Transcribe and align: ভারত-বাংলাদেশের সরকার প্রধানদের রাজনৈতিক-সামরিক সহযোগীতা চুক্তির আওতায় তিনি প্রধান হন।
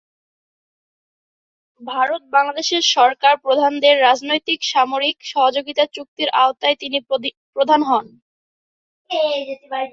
ভারত-বাংলাদেশের 1.81 2.83
সরকার 2.91 3.33
প্রধানদের 3.37 3.95
রাজনৈতিক-সামরিক 4.01 5.17
সহযোগীতা 5.25 5.83
চুক্তির 5.95 6.29
আওতায় 6.41 6.75
তিনি 6.75 6.97
প্রধান 7.55 7.81
হন। 7.83 8.05